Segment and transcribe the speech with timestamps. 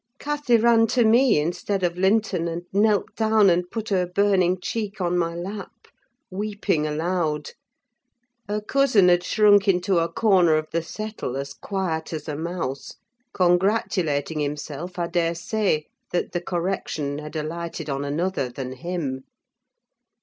[0.17, 4.99] Cathy ran to me instead of Linton, and knelt down and put her burning cheek
[4.99, 5.85] on my lap,
[6.31, 7.51] weeping aloud.
[8.49, 12.95] Her cousin had shrunk into a corner of the settle, as quiet as a mouse,
[13.31, 19.25] congratulating himself, I dare say, that the correction had alighted on another than him.